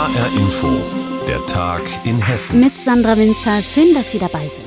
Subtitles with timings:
[0.00, 0.80] HR Info,
[1.28, 2.58] der Tag in Hessen.
[2.58, 4.64] Mit Sandra Winzer, schön, dass Sie dabei sind.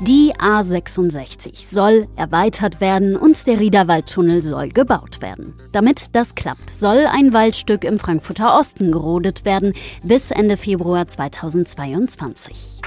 [0.00, 5.54] Die A66 soll erweitert werden und der Riederwaldtunnel soll gebaut werden.
[5.72, 12.82] Damit das klappt, soll ein Waldstück im Frankfurter Osten gerodet werden bis Ende Februar 2022.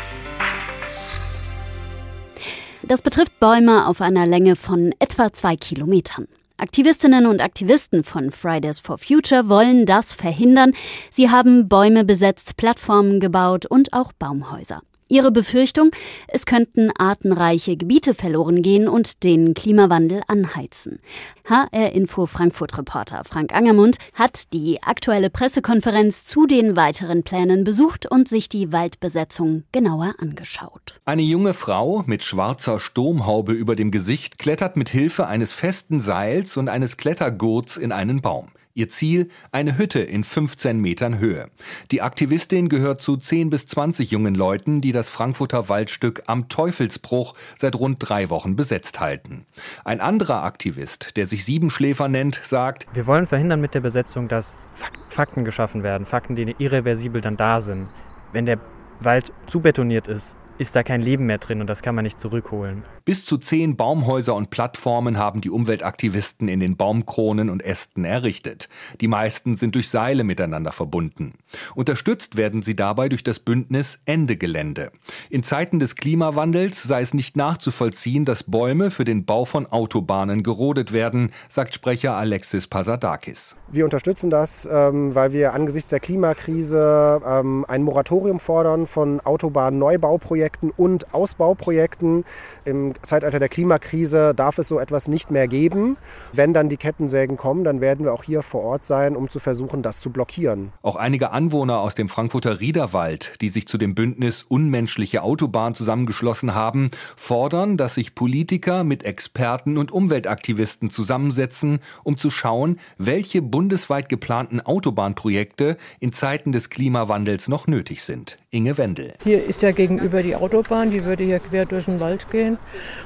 [2.84, 6.28] Das betrifft Bäume auf einer Länge von etwa zwei Kilometern.
[6.58, 10.74] Aktivistinnen und Aktivisten von Fridays for Future wollen das verhindern.
[11.10, 14.82] Sie haben Bäume besetzt, Plattformen gebaut und auch Baumhäuser.
[15.08, 15.92] Ihre Befürchtung,
[16.28, 21.00] es könnten artenreiche Gebiete verloren gehen und den Klimawandel anheizen.
[21.48, 28.10] HR Info Frankfurt Reporter Frank Angermund hat die aktuelle Pressekonferenz zu den weiteren Plänen besucht
[28.10, 31.00] und sich die Waldbesetzung genauer angeschaut.
[31.06, 36.58] Eine junge Frau mit schwarzer Sturmhaube über dem Gesicht klettert mit Hilfe eines festen Seils
[36.58, 38.48] und eines Klettergurts in einen Baum.
[38.78, 41.50] Ihr Ziel eine Hütte in 15 Metern Höhe.
[41.92, 47.36] Die Aktivistin gehört zu 10 bis 20 jungen Leuten, die das Frankfurter Waldstück am Teufelsbruch
[47.56, 49.46] seit rund drei Wochen besetzt halten.
[49.86, 54.58] Ein anderer Aktivist, der sich Siebenschläfer nennt, sagt, wir wollen verhindern mit der Besetzung, dass
[55.08, 57.88] Fakten geschaffen werden, Fakten, die irreversibel dann da sind.
[58.34, 58.60] Wenn der
[59.00, 62.20] Wald zu betoniert ist, ist da kein Leben mehr drin und das kann man nicht
[62.20, 62.84] zurückholen.
[63.04, 68.70] Bis zu zehn Baumhäuser und Plattformen haben die Umweltaktivisten in den Baumkronen und Ästen errichtet.
[69.02, 71.34] Die meisten sind durch Seile miteinander verbunden.
[71.76, 74.92] Unterstützt werden sie dabei durch das Bündnis Ende Gelände.
[75.30, 80.42] In Zeiten des Klimawandels sei es nicht nachzuvollziehen, dass Bäume für den Bau von Autobahnen
[80.42, 83.58] gerodet werden, sagt Sprecher Alexis Pasadakis.
[83.72, 90.45] Wir unterstützen das, ähm, weil wir angesichts der Klimakrise ähm, ein Moratorium fordern von Autobahnnneubauprojekten
[90.46, 92.24] Projekten und Ausbauprojekten.
[92.66, 95.98] Im Zeitalter der Klimakrise darf es so etwas nicht mehr geben.
[96.34, 99.40] Wenn dann die Kettensägen kommen, dann werden wir auch hier vor Ort sein, um zu
[99.40, 100.72] versuchen, das zu blockieren.
[100.84, 106.54] Auch einige Anwohner aus dem Frankfurter Riederwald, die sich zu dem Bündnis Unmenschliche Autobahn zusammengeschlossen
[106.54, 114.10] haben, fordern, dass sich Politiker mit Experten und Umweltaktivisten zusammensetzen, um zu schauen, welche bundesweit
[114.10, 118.38] geplanten Autobahnprojekte in Zeiten des Klimawandels noch nötig sind.
[118.52, 119.16] Inge Wendel.
[119.24, 122.58] Hier ist ja gegenüber die Autobahn, die würde hier quer durch den Wald gehen.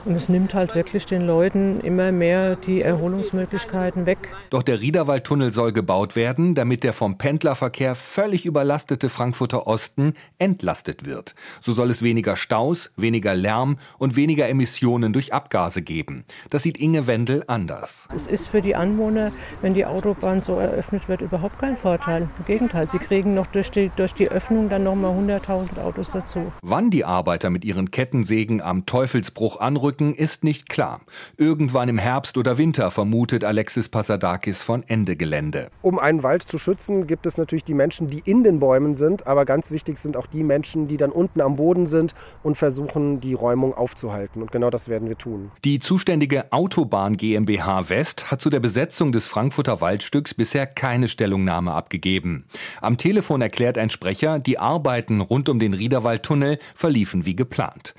[0.06, 4.18] Und es nimmt halt wirklich den Leuten immer mehr die Erholungsmöglichkeiten weg.
[4.50, 11.06] Doch der Riederwaldtunnel soll gebaut werden, damit der vom Pendlerverkehr völlig überlastete Frankfurter Osten entlastet
[11.06, 11.36] wird.
[11.62, 16.26] So soll es weniger Staus, weniger Lärm und weniger Emissionen durch Abgase geben.
[16.50, 18.08] Das sieht Inge Wendel anders.
[18.16, 22.30] Es ist für die Anwohner, wenn die Autobahn so eröffnet wird, überhaupt kein Vorteil.
[22.38, 26.52] Im Gegenteil, sie kriegen noch durch die, durch die Öffnung dann nochmal 100.000 Autos dazu.
[26.62, 31.02] Wann die Arbeiter mit ihren Kettensägen am Teufelsbruch anrücken, ist nicht klar.
[31.36, 35.70] Irgendwann im Herbst oder Winter vermutet Alexis Passadakis von Ende Gelände.
[35.82, 39.28] Um einen Wald zu schützen, gibt es natürlich die Menschen, die in den Bäumen sind,
[39.28, 43.20] aber ganz wichtig sind auch die Menschen, die dann unten am Boden sind und versuchen,
[43.20, 44.42] die Räumung aufzuhalten.
[44.42, 45.52] Und genau das werden wir tun.
[45.66, 51.74] Die zuständige Autobahn GmbH West hat zu der Besetzung des Frankfurter Waldstücks bisher keine Stellungnahme
[51.74, 52.46] abgegeben.
[52.80, 57.94] Am Telefon erklärt ein Sprecher, die Arbeiten rund um den Riederwaldtunnel verliefen wie geplant.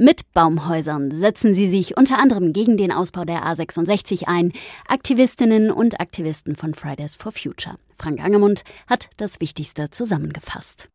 [0.00, 4.52] Mit Baumhäusern setzen sie sich unter anderem gegen den Ausbau der A66 ein.
[4.86, 7.76] Aktivistinnen und Aktivisten von Fridays for Future.
[7.90, 10.88] Frank Angermund hat das Wichtigste zusammengefasst.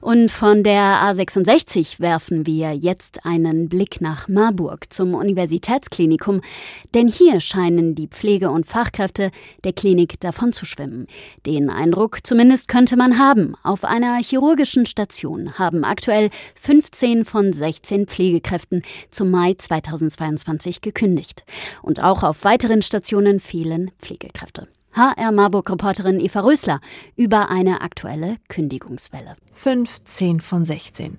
[0.00, 6.40] Und von der A66 werfen wir jetzt einen Blick nach Marburg zum Universitätsklinikum,
[6.94, 9.30] denn hier scheinen die Pflege- und Fachkräfte
[9.64, 11.06] der Klinik davon zu schwimmen.
[11.46, 13.54] Den Eindruck zumindest könnte man haben.
[13.62, 21.44] Auf einer chirurgischen Station haben aktuell 15 von 16 Pflegekräften zum Mai 2022 gekündigt.
[21.82, 24.68] Und auch auf weiteren Stationen fehlen Pflegekräfte.
[24.92, 26.80] HR Marburg-Reporterin Eva Rösler
[27.16, 29.36] über eine aktuelle Kündigungswelle.
[29.52, 31.18] 15 von 16.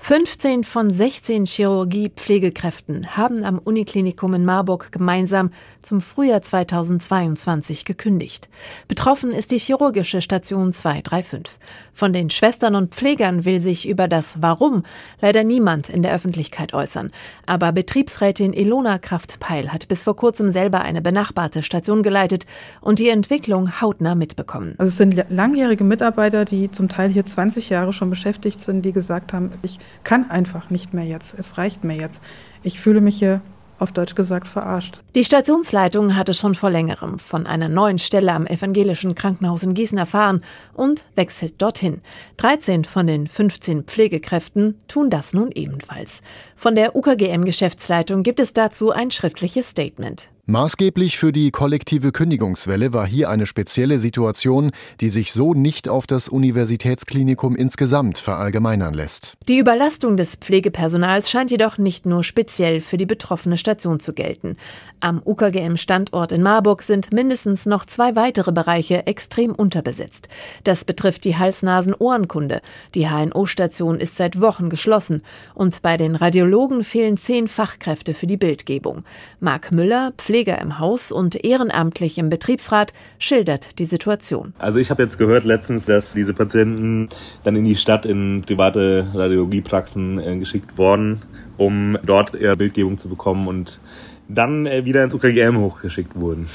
[0.00, 5.50] 15 von 16 Chirurgie-Pflegekräften haben am Uniklinikum in Marburg gemeinsam
[5.82, 8.48] zum Frühjahr 2022 gekündigt.
[8.86, 11.60] Betroffen ist die chirurgische Station 235.
[11.92, 14.84] Von den Schwestern und Pflegern will sich über das Warum
[15.20, 17.10] leider niemand in der Öffentlichkeit äußern.
[17.44, 22.46] Aber Betriebsrätin Ilona Kraft-Peil hat bis vor kurzem selber eine benachbarte Station geleitet
[22.80, 24.74] und die Entwicklung hautnah mitbekommen.
[24.78, 28.92] Also es sind langjährige Mitarbeiter, die zum Teil hier 20 Jahre schon beschäftigt sind, die
[28.92, 31.38] gesagt haben, ich kann einfach nicht mehr jetzt.
[31.38, 32.22] Es reicht mir jetzt.
[32.62, 33.40] Ich fühle mich hier
[33.78, 34.98] auf Deutsch gesagt verarscht.
[35.14, 39.98] Die Stationsleitung hatte schon vor längerem von einer neuen Stelle am evangelischen Krankenhaus in Gießen
[39.98, 40.42] erfahren
[40.74, 42.00] und wechselt dorthin.
[42.38, 46.22] 13 von den 15 Pflegekräften tun das nun ebenfalls.
[46.56, 50.28] Von der UKGM Geschäftsleitung gibt es dazu ein schriftliches Statement.
[50.50, 56.06] Maßgeblich für die kollektive Kündigungswelle war hier eine spezielle Situation, die sich so nicht auf
[56.06, 59.34] das Universitätsklinikum insgesamt verallgemeinern lässt.
[59.46, 64.56] Die Überlastung des Pflegepersonals scheint jedoch nicht nur speziell für die betroffene Station zu gelten.
[65.00, 70.30] Am UKGM-Standort in Marburg sind mindestens noch zwei weitere Bereiche extrem unterbesetzt.
[70.64, 72.62] Das betrifft die Hals-Nasen-Ohrenkunde.
[72.94, 75.20] Die HNO-Station ist seit Wochen geschlossen.
[75.52, 79.04] Und bei den Radiologen fehlen zehn Fachkräfte für die Bildgebung.
[79.40, 84.54] Marc Müller, Pflege Pfleger im Haus und ehrenamtlich im Betriebsrat, schildert die Situation.
[84.58, 87.08] Also ich habe jetzt gehört letztens, dass diese Patienten
[87.42, 91.22] dann in die Stadt in private Radiologiepraxen äh, geschickt wurden,
[91.56, 93.80] um dort ihre Bildgebung zu bekommen und
[94.28, 96.48] dann äh, wieder ins UKGM hochgeschickt wurden.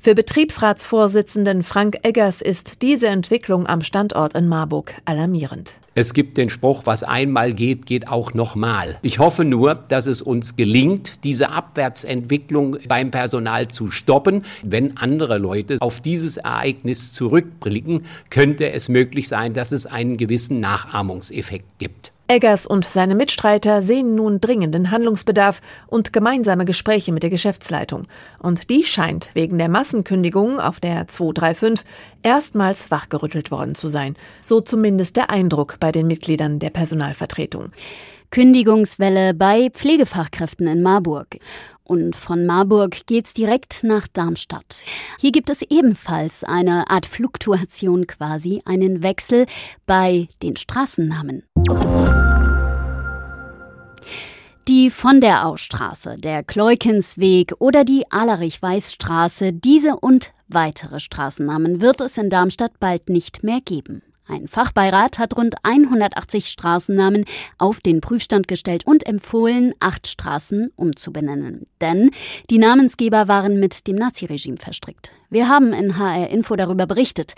[0.00, 5.74] Für Betriebsratsvorsitzenden Frank Eggers ist diese Entwicklung am Standort in Marburg alarmierend.
[5.96, 9.00] Es gibt den Spruch, was einmal geht, geht auch nochmal.
[9.02, 14.44] Ich hoffe nur, dass es uns gelingt, diese Abwärtsentwicklung beim Personal zu stoppen.
[14.62, 20.60] Wenn andere Leute auf dieses Ereignis zurückblicken, könnte es möglich sein, dass es einen gewissen
[20.60, 22.12] Nachahmungseffekt gibt.
[22.30, 28.06] Eggers und seine Mitstreiter sehen nun dringenden Handlungsbedarf und gemeinsame Gespräche mit der Geschäftsleitung.
[28.38, 31.84] Und die scheint wegen der Massenkündigung auf der 235
[32.22, 34.14] erstmals wachgerüttelt worden zu sein.
[34.42, 37.72] So zumindest der Eindruck bei den Mitgliedern der Personalvertretung.
[38.30, 41.38] Kündigungswelle bei Pflegefachkräften in Marburg.
[41.82, 44.84] Und von Marburg geht's direkt nach Darmstadt.
[45.18, 49.46] Hier gibt es ebenfalls eine Art Fluktuation quasi, einen Wechsel
[49.86, 51.42] bei den Straßennamen.
[54.80, 62.16] Die von der Austraße, der Kleukensweg oder die Alerich-Weiß-Straße, diese und weitere Straßennamen wird es
[62.16, 64.00] in Darmstadt bald nicht mehr geben.
[64.30, 67.24] Ein Fachbeirat hat rund 180 Straßennamen
[67.58, 71.66] auf den Prüfstand gestellt und empfohlen, acht Straßen umzubenennen.
[71.80, 72.12] Denn
[72.48, 75.10] die Namensgeber waren mit dem Naziregime verstrickt.
[75.30, 77.34] Wir haben in HR Info darüber berichtet.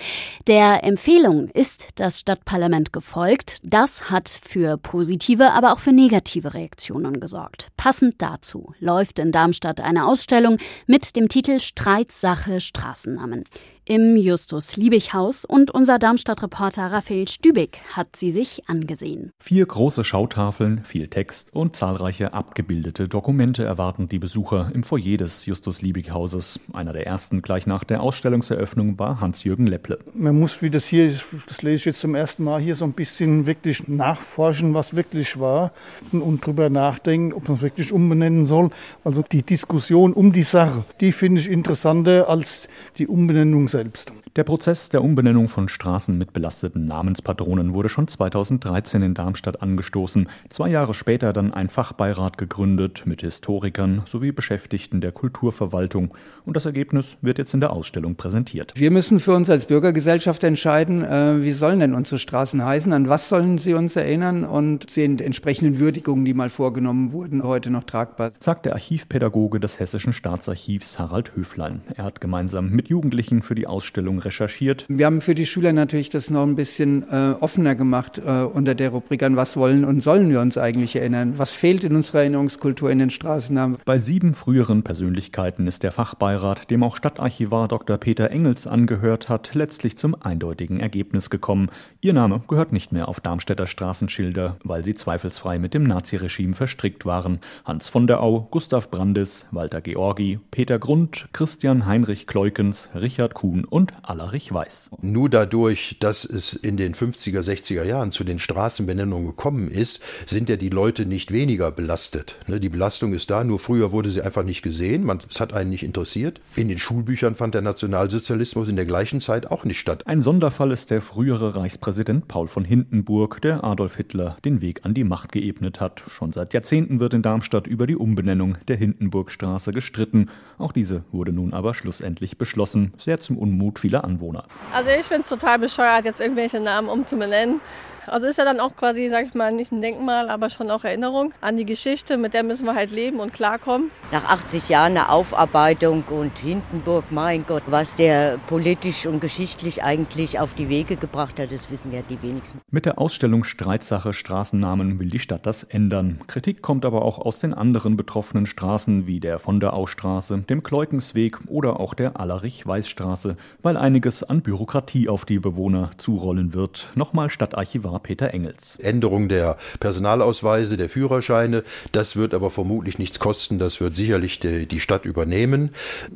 [0.46, 3.58] Der Empfehlung ist das Stadtparlament gefolgt.
[3.62, 7.68] Das hat für positive, aber auch für negative Reaktionen gesorgt.
[7.78, 13.44] Passend dazu läuft in Darmstadt eine Ausstellung mit dem Titel Streitsache Straßennamen
[13.84, 19.32] im Justus-Liebig-Haus und unser Darmstadt-Reporter Raphael Stübig hat sie sich angesehen.
[19.42, 25.46] Vier große Schautafeln, viel Text und zahlreiche abgebildete Dokumente erwarten die Besucher im Foyer des
[25.46, 26.60] Justus-Liebig-Hauses.
[26.72, 29.98] Einer der ersten gleich nach der Ausstellungseröffnung war Hans-Jürgen Lepple.
[30.14, 31.18] Man muss, wie das hier,
[31.48, 35.40] das lese ich jetzt zum ersten Mal hier, so ein bisschen wirklich nachforschen, was wirklich
[35.40, 35.72] war
[36.12, 38.70] und drüber nachdenken, ob man es wirklich umbenennen soll.
[39.02, 42.68] Also die Diskussion um die Sache, die finde ich interessanter als
[42.98, 43.81] die Umbenennung selbst.
[43.82, 49.60] يلبس Der Prozess der Umbenennung von Straßen mit belasteten Namenspatronen wurde schon 2013 in Darmstadt
[49.60, 50.26] angestoßen.
[50.48, 56.14] Zwei Jahre später dann ein Fachbeirat gegründet mit Historikern sowie Beschäftigten der Kulturverwaltung.
[56.46, 58.72] Und das Ergebnis wird jetzt in der Ausstellung präsentiert.
[58.74, 63.10] Wir müssen für uns als Bürgergesellschaft entscheiden, äh, wie sollen denn unsere Straßen heißen, an
[63.10, 67.84] was sollen sie uns erinnern und sind entsprechenden Würdigungen, die mal vorgenommen wurden, heute noch
[67.84, 68.32] tragbar.
[68.38, 71.82] Sagt der Archivpädagoge des Hessischen Staatsarchivs Harald Höflein.
[71.94, 74.84] Er hat gemeinsam mit Jugendlichen für die Ausstellung recherchiert.
[74.88, 78.74] Wir haben für die Schüler natürlich das noch ein bisschen äh, offener gemacht äh, unter
[78.74, 81.34] der Rubrik an was wollen und sollen wir uns eigentlich erinnern?
[81.36, 83.78] Was fehlt in unserer Erinnerungskultur in den Straßennamen?
[83.84, 87.96] Bei sieben früheren Persönlichkeiten ist der Fachbeirat, dem auch Stadtarchivar Dr.
[87.98, 91.70] Peter Engels angehört hat, letztlich zum eindeutigen Ergebnis gekommen.
[92.00, 97.04] Ihr Name gehört nicht mehr auf Darmstädter Straßenschilder, weil sie zweifelsfrei mit dem Naziregime verstrickt
[97.06, 97.40] waren.
[97.64, 103.64] Hans von der Au, Gustav Brandis, Walter Georgi, Peter Grund, Christian Heinrich Kleukens, Richard Kuhn
[103.64, 104.90] und Allerich Weiß.
[105.00, 110.50] Nur dadurch, dass es in den 50er, 60er Jahren zu den Straßenbenennungen gekommen ist, sind
[110.50, 112.36] ja die Leute nicht weniger belastet.
[112.46, 115.70] Ne, die Belastung ist da, nur früher wurde sie einfach nicht gesehen, es hat einen
[115.70, 116.42] nicht interessiert.
[116.56, 120.06] In den Schulbüchern fand der Nationalsozialismus in der gleichen Zeit auch nicht statt.
[120.06, 124.92] Ein Sonderfall ist der frühere Reichspräsident Paul von Hindenburg, der Adolf Hitler den Weg an
[124.92, 126.02] die Macht geebnet hat.
[126.06, 130.28] Schon seit Jahrzehnten wird in Darmstadt über die Umbenennung der Hindenburgstraße gestritten.
[130.58, 134.44] Auch diese wurde nun aber schlussendlich beschlossen, sehr zum Unmut vieler Anwohner.
[134.72, 137.60] Also ich finde es total bescheuert, jetzt irgendwelche Namen umzubenennen.
[138.06, 140.84] Also ist ja dann auch quasi, sag ich mal, nicht ein Denkmal, aber schon auch
[140.84, 143.90] Erinnerung an die Geschichte, mit der müssen wir halt leben und klarkommen.
[144.10, 150.40] Nach 80 Jahren eine Aufarbeitung und Hindenburg, mein Gott, was der politisch und geschichtlich eigentlich
[150.40, 152.60] auf die Wege gebracht hat, das wissen ja die wenigsten.
[152.70, 156.20] Mit der Ausstellung Streitsache Straßennamen will die Stadt das ändern.
[156.26, 160.64] Kritik kommt aber auch aus den anderen betroffenen Straßen wie der von der Austraße, dem
[160.64, 166.90] Kleukensweg oder auch der Allerich-Weiß-Straße, weil einiges an Bürokratie auf die Bewohner zurollen wird.
[166.96, 168.78] Nochmal Stadtarchivar Geschäftsführer Peter Engels.
[168.80, 174.66] Änderung der Personalausweise, der Führerscheine, das wird aber vermutlich nichts kosten, das wird sicherlich die,
[174.66, 175.70] die Stadt übernehmen.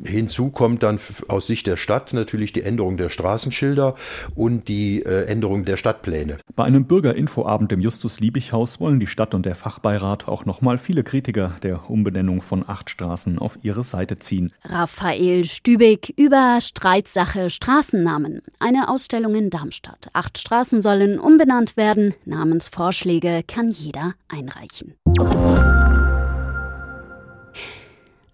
[0.04, 3.94] Hinzu kommt dann aus Sicht der Stadt natürlich die Änderung der Straßenschilder
[4.34, 6.38] und die äh, Änderung der Stadtpläne.
[6.54, 11.56] Bei einem Bürgerinfoabend im Justus-Liebig-Haus wollen die Stadt und der Fachbeirat auch nochmal viele Kritiker
[11.62, 14.52] der Umbenennung von acht Straßen auf ihre Seite ziehen.
[14.64, 18.42] Raphael Stübig über Streitsache Straßennamen.
[18.58, 20.08] Eine Ausstellung in Darmstadt.
[20.12, 22.14] Acht Straßen sollen umbenannt werden.
[22.24, 24.94] Namensvorschläge kann jeder einreichen.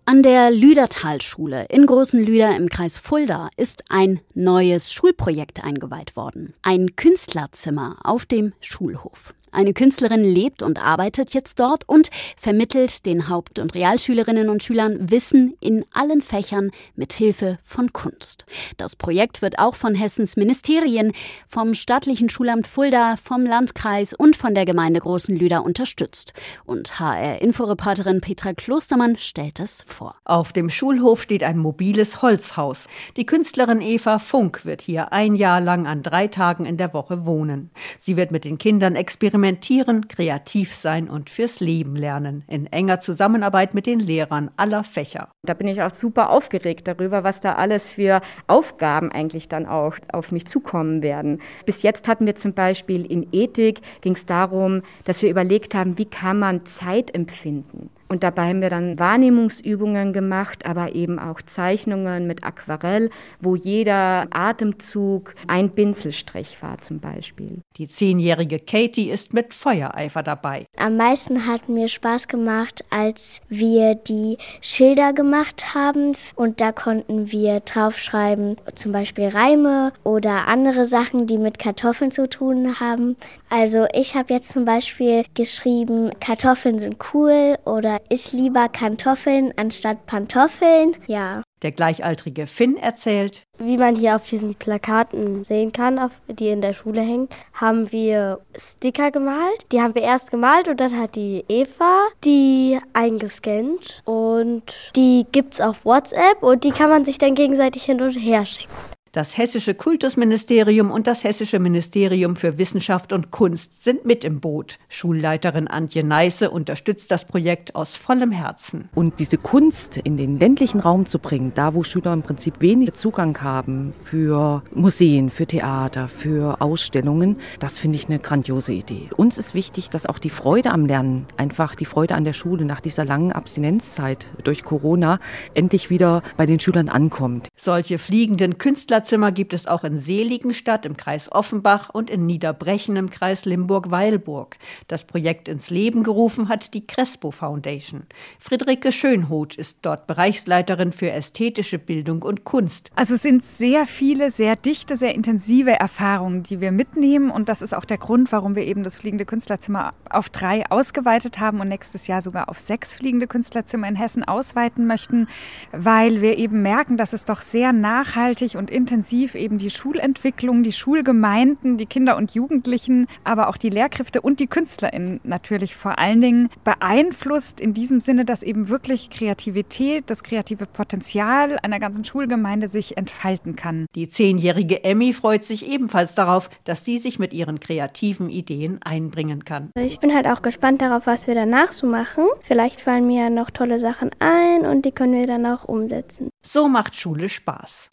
[0.04, 6.54] An der Lüdertalschule in Großen Lüder im Kreis Fulda ist ein neues Schulprojekt eingeweiht worden.
[6.60, 9.32] Ein Künstlerzimmer auf dem Schulhof.
[9.54, 15.10] Eine Künstlerin lebt und arbeitet jetzt dort und vermittelt den Haupt- und Realschülerinnen und Schülern
[15.10, 18.46] Wissen in allen Fächern mit Hilfe von Kunst.
[18.78, 21.12] Das Projekt wird auch von Hessens Ministerien,
[21.46, 26.32] vom staatlichen Schulamt Fulda, vom Landkreis und von der Gemeinde Großen Lüder unterstützt.
[26.64, 30.14] Und HR-Inforeporterin Petra Klostermann stellt es vor.
[30.24, 32.86] Auf dem Schulhof steht ein mobiles Holzhaus.
[33.18, 37.26] Die Künstlerin Eva Funk wird hier ein Jahr lang an drei Tagen in der Woche
[37.26, 37.70] wohnen.
[37.98, 43.00] Sie wird mit den Kindern experimentieren experimentieren, kreativ sein und fürs Leben lernen, in enger
[43.00, 45.30] Zusammenarbeit mit den Lehrern aller Fächer.
[45.42, 49.96] Da bin ich auch super aufgeregt darüber, was da alles für Aufgaben eigentlich dann auch
[50.12, 51.40] auf mich zukommen werden.
[51.66, 55.98] Bis jetzt hatten wir zum Beispiel in Ethik ging es darum, dass wir überlegt haben,
[55.98, 57.90] wie kann man Zeit empfinden.
[58.12, 63.08] Und dabei haben wir dann Wahrnehmungsübungen gemacht, aber eben auch Zeichnungen mit Aquarell,
[63.40, 67.62] wo jeder Atemzug ein Pinselstrich war zum Beispiel.
[67.78, 70.66] Die zehnjährige Katie ist mit Feuereifer dabei.
[70.76, 77.32] Am meisten hat mir Spaß gemacht, als wir die Schilder gemacht haben und da konnten
[77.32, 83.16] wir draufschreiben, zum Beispiel Reime oder andere Sachen, die mit Kartoffeln zu tun haben.
[83.48, 90.06] Also ich habe jetzt zum Beispiel geschrieben, Kartoffeln sind cool oder ich lieber Kartoffeln anstatt
[90.06, 90.96] Pantoffeln.
[91.06, 91.42] Ja.
[91.62, 93.42] Der gleichaltrige Finn erzählt.
[93.58, 97.92] Wie man hier auf diesen Plakaten sehen kann, auf, die in der Schule hängen, haben
[97.92, 99.66] wir Sticker gemalt.
[99.70, 104.02] Die haben wir erst gemalt und dann hat die Eva die eingescannt.
[104.04, 108.44] Und die gibt's auf WhatsApp und die kann man sich dann gegenseitig hin und her
[108.44, 108.91] schicken.
[109.14, 114.78] Das Hessische Kultusministerium und das Hessische Ministerium für Wissenschaft und Kunst sind mit im Boot.
[114.88, 118.88] Schulleiterin Antje Neiße unterstützt das Projekt aus vollem Herzen.
[118.94, 122.94] Und diese Kunst in den ländlichen Raum zu bringen, da wo Schüler im Prinzip wenig
[122.94, 129.10] Zugang haben für Museen, für Theater, für Ausstellungen, das finde ich eine grandiose Idee.
[129.14, 132.64] Uns ist wichtig, dass auch die Freude am Lernen, einfach die Freude an der Schule
[132.64, 135.20] nach dieser langen Abstinenzzeit durch Corona
[135.52, 137.48] endlich wieder bei den Schülern ankommt.
[137.56, 142.94] Solche fliegenden Künstler Lehrerzimmer gibt es auch in Seligenstadt im Kreis Offenbach und in Niederbrechen
[142.94, 144.56] im Kreis Limburg-Weilburg.
[144.86, 148.04] Das Projekt ins Leben gerufen hat die Crespo Foundation.
[148.38, 152.90] Friederike Schönhoth ist dort Bereichsleiterin für ästhetische Bildung und Kunst.
[152.94, 157.60] Also es sind sehr viele, sehr dichte, sehr intensive Erfahrungen, die wir mitnehmen und das
[157.60, 161.66] ist auch der Grund, warum wir eben das fliegende Künstlerzimmer auf drei ausgeweitet haben und
[161.66, 165.26] nächstes Jahr sogar auf sechs fliegende Künstlerzimmer in Hessen ausweiten möchten,
[165.72, 170.62] weil wir eben merken, dass es doch sehr nachhaltig und intensiv intensiv eben die Schulentwicklung,
[170.62, 175.98] die Schulgemeinden, die Kinder und Jugendlichen, aber auch die Lehrkräfte und die KünstlerInnen natürlich vor
[175.98, 182.04] allen Dingen beeinflusst in diesem Sinne, dass eben wirklich Kreativität, das kreative Potenzial einer ganzen
[182.04, 183.86] Schulgemeinde sich entfalten kann.
[183.94, 189.46] Die zehnjährige Emmy freut sich ebenfalls darauf, dass sie sich mit ihren kreativen Ideen einbringen
[189.46, 189.70] kann.
[189.74, 192.26] Ich bin halt auch gespannt darauf, was wir danach so machen.
[192.42, 196.31] Vielleicht fallen mir noch tolle Sachen ein und die können wir dann auch umsetzen.
[196.44, 197.90] So macht Schule Spaß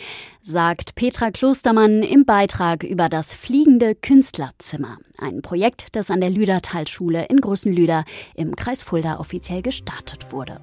[0.49, 4.97] sagt Petra Klostermann im Beitrag über das fliegende Künstlerzimmer.
[5.19, 8.03] Ein Projekt, das an der Lüdertalschule in Größenlüder
[8.35, 10.59] im Kreis Fulda offiziell gestartet wurde.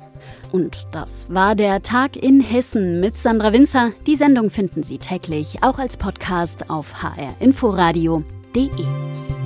[0.51, 3.93] Und das war der Tag in Hessen mit Sandra Winzer.
[4.07, 9.46] Die Sendung finden Sie täglich auch als Podcast auf hrinforadio.de.